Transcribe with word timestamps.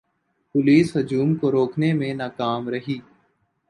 police 0.55 0.95
ہجوم 0.97 1.35
کو 1.35 1.51
روکنے 1.51 1.93
میں 1.93 2.13
ناکام 2.13 2.69
رہی 2.69 2.99